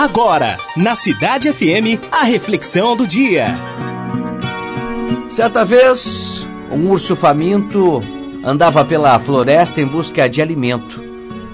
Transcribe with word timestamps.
Agora, 0.00 0.56
na 0.78 0.94
Cidade 0.94 1.52
FM, 1.52 2.00
a 2.10 2.24
reflexão 2.24 2.96
do 2.96 3.06
dia. 3.06 3.48
Certa 5.28 5.62
vez, 5.62 6.48
um 6.72 6.88
urso 6.88 7.14
faminto 7.14 8.00
andava 8.42 8.82
pela 8.82 9.18
floresta 9.18 9.78
em 9.78 9.84
busca 9.84 10.26
de 10.26 10.40
alimento. 10.40 11.04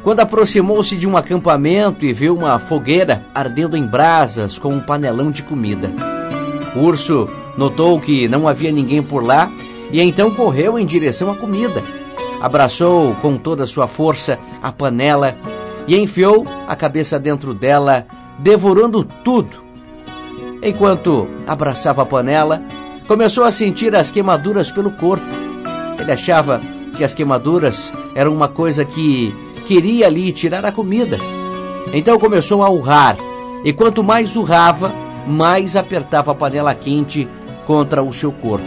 Quando 0.05 0.21
aproximou-se 0.21 0.95
de 0.95 1.09
um 1.09 1.17
acampamento 1.17 2.07
e 2.07 2.13
viu 2.13 2.37
uma 2.37 2.57
fogueira 2.61 3.27
ardendo 3.35 3.77
em 3.77 3.85
brasas 3.85 4.61
com 4.61 4.69
um 4.73 4.81
panelão 4.81 5.33
de 5.33 5.43
comida. 5.43 5.93
O 6.77 6.83
urso 6.83 7.29
notou 7.59 8.01
que 8.01 8.29
não 8.29 8.47
havia 8.47 8.71
ninguém 8.71 9.03
por 9.03 9.25
lá 9.25 9.51
e 9.91 10.01
então 10.01 10.31
correu 10.31 10.79
em 10.79 10.87
direção 10.87 11.33
à 11.33 11.35
comida. 11.35 11.83
Abraçou 12.41 13.13
com 13.17 13.37
toda 13.37 13.65
a 13.65 13.67
sua 13.67 13.89
força 13.89 14.39
a 14.63 14.71
panela 14.71 15.37
e 15.89 15.99
enfiou 15.99 16.47
a 16.69 16.77
cabeça 16.77 17.19
dentro 17.19 17.53
dela, 17.53 18.07
devorando 18.39 19.05
tudo. 19.25 19.65
Enquanto 20.63 21.29
abraçava 21.47 22.03
a 22.03 22.07
panela, 22.07 22.63
começou 23.07 23.45
a 23.45 23.53
sentir 23.53 23.95
as 23.95 24.11
queimaduras 24.11 24.71
pelo 24.71 24.91
corpo. 24.91 25.27
Ele 25.99 26.13
achava 26.13 26.61
que 26.97 27.05
as 27.05 27.15
queimaduras 27.15 27.93
eram 28.15 28.35
uma 28.35 28.49
coisa 28.49 28.85
que 28.85 29.35
queria 29.67 30.09
lhe 30.09 30.33
tirar 30.33 30.65
a 30.65 30.73
comida. 30.73 31.19
Então 31.93 32.19
começou 32.19 32.63
a 32.63 32.71
urrar, 32.71 33.17
e 33.65 33.73
quanto 33.73 34.03
mais 34.03 34.37
urrava, 34.37 34.93
mais 35.27 35.77
apertava 35.77 36.33
a 36.33 36.35
panela 36.35 36.75
quente 36.75 37.29
contra 37.67 38.03
o 38.03 38.13
seu 38.13 38.33
corpo. 38.33 38.67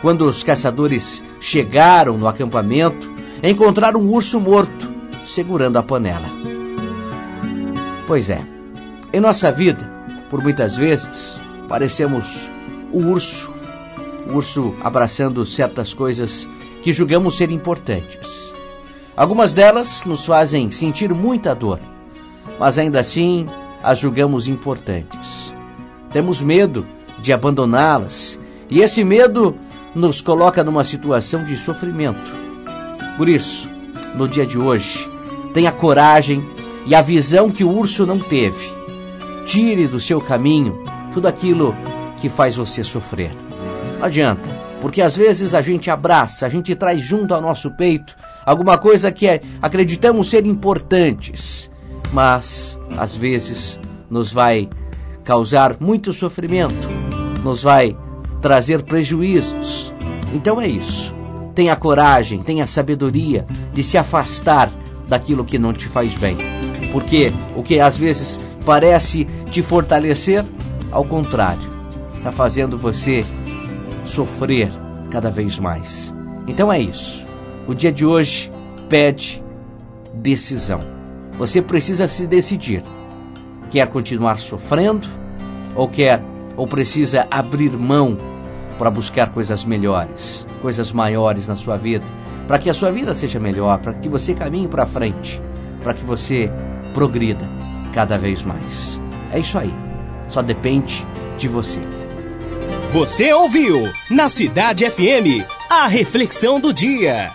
Quando 0.00 0.26
os 0.26 0.42
caçadores 0.42 1.24
chegaram 1.40 2.18
no 2.18 2.26
acampamento, 2.26 3.10
encontraram 3.42 4.00
um 4.00 4.10
urso 4.10 4.40
morto 4.40 4.92
segurando 5.24 5.78
a 5.78 5.82
panela. 5.82 6.28
Pois 8.06 8.28
é, 8.28 8.42
em 9.12 9.20
nossa 9.20 9.52
vida, 9.52 9.88
por 10.30 10.42
muitas 10.42 10.76
vezes, 10.76 11.40
parecemos 11.68 12.50
o 12.92 12.98
urso, 12.98 13.52
o 14.26 14.36
urso 14.36 14.74
abraçando 14.82 15.44
certas 15.44 15.92
coisas 15.92 16.48
que 16.82 16.92
julgamos 16.92 17.36
ser 17.36 17.50
importantes. 17.50 18.52
Algumas 19.16 19.52
delas 19.52 20.04
nos 20.04 20.24
fazem 20.24 20.70
sentir 20.70 21.12
muita 21.12 21.54
dor, 21.54 21.78
mas 22.58 22.78
ainda 22.78 23.00
assim 23.00 23.46
as 23.82 23.98
julgamos 23.98 24.48
importantes. 24.48 25.54
Temos 26.10 26.40
medo 26.40 26.86
de 27.20 27.32
abandoná-las 27.32 28.38
e 28.70 28.80
esse 28.80 29.04
medo 29.04 29.56
nos 29.94 30.22
coloca 30.22 30.64
numa 30.64 30.84
situação 30.84 31.44
de 31.44 31.56
sofrimento. 31.56 32.32
Por 33.18 33.28
isso, 33.28 33.68
no 34.14 34.26
dia 34.26 34.46
de 34.46 34.58
hoje, 34.58 35.06
tenha 35.52 35.70
coragem 35.70 36.42
e 36.86 36.94
a 36.94 37.02
visão 37.02 37.50
que 37.50 37.62
o 37.62 37.70
urso 37.70 38.06
não 38.06 38.18
teve. 38.18 38.81
Tire 39.46 39.86
do 39.86 40.00
seu 40.00 40.20
caminho 40.20 40.82
tudo 41.12 41.28
aquilo 41.28 41.74
que 42.18 42.28
faz 42.28 42.56
você 42.56 42.82
sofrer. 42.82 43.32
Não 43.98 44.06
adianta, 44.06 44.48
porque 44.80 45.02
às 45.02 45.16
vezes 45.16 45.54
a 45.54 45.60
gente 45.60 45.90
abraça, 45.90 46.46
a 46.46 46.48
gente 46.48 46.74
traz 46.74 47.00
junto 47.00 47.34
ao 47.34 47.40
nosso 47.40 47.70
peito 47.70 48.16
alguma 48.44 48.78
coisa 48.78 49.12
que 49.12 49.26
é, 49.26 49.40
acreditamos 49.60 50.28
ser 50.28 50.46
importantes, 50.46 51.70
mas 52.12 52.78
às 52.96 53.14
vezes 53.14 53.78
nos 54.10 54.32
vai 54.32 54.68
causar 55.24 55.76
muito 55.80 56.12
sofrimento, 56.12 56.88
nos 57.42 57.62
vai 57.62 57.96
trazer 58.40 58.82
prejuízos. 58.82 59.92
Então 60.32 60.60
é 60.60 60.66
isso. 60.66 61.14
Tenha 61.54 61.76
coragem, 61.76 62.42
tenha 62.42 62.66
sabedoria 62.66 63.46
de 63.72 63.82
se 63.82 63.96
afastar 63.96 64.72
daquilo 65.06 65.44
que 65.44 65.58
não 65.58 65.72
te 65.72 65.86
faz 65.86 66.16
bem. 66.16 66.36
Porque 66.92 67.32
o 67.54 67.62
que 67.62 67.78
às 67.78 67.96
vezes 67.96 68.40
parece 68.64 69.26
te 69.50 69.62
fortalecer, 69.62 70.44
ao 70.90 71.04
contrário, 71.04 71.70
está 72.16 72.32
fazendo 72.32 72.78
você 72.78 73.24
sofrer 74.04 74.70
cada 75.10 75.30
vez 75.30 75.58
mais. 75.58 76.14
Então 76.46 76.72
é 76.72 76.80
isso. 76.80 77.26
O 77.66 77.74
dia 77.74 77.92
de 77.92 78.04
hoje 78.04 78.50
pede 78.88 79.42
decisão. 80.14 80.80
Você 81.38 81.62
precisa 81.62 82.06
se 82.06 82.26
decidir. 82.26 82.82
Quer 83.70 83.86
continuar 83.88 84.38
sofrendo 84.38 85.08
ou 85.74 85.88
quer 85.88 86.22
ou 86.56 86.66
precisa 86.66 87.26
abrir 87.30 87.70
mão 87.70 88.16
para 88.78 88.90
buscar 88.90 89.30
coisas 89.30 89.64
melhores, 89.64 90.46
coisas 90.60 90.92
maiores 90.92 91.48
na 91.48 91.56
sua 91.56 91.76
vida, 91.76 92.04
para 92.46 92.58
que 92.58 92.68
a 92.68 92.74
sua 92.74 92.90
vida 92.90 93.14
seja 93.14 93.38
melhor, 93.40 93.78
para 93.78 93.94
que 93.94 94.08
você 94.08 94.34
caminhe 94.34 94.68
para 94.68 94.84
frente, 94.84 95.40
para 95.82 95.94
que 95.94 96.04
você 96.04 96.50
progrida 96.92 97.48
cada 97.92 98.18
vez 98.18 98.42
mais. 98.42 99.00
É 99.30 99.38
isso 99.38 99.58
aí. 99.58 99.72
Só 100.28 100.42
depende 100.42 101.04
de 101.38 101.48
você. 101.48 101.80
Você 102.90 103.32
ouviu 103.32 103.90
na 104.10 104.28
Cidade 104.28 104.88
FM 104.88 105.46
a 105.70 105.86
reflexão 105.86 106.60
do 106.60 106.72
dia. 106.72 107.30